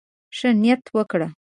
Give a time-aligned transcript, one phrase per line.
[0.37, 1.27] ښه نيت وکړه.